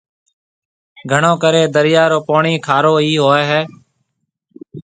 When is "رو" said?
2.11-2.19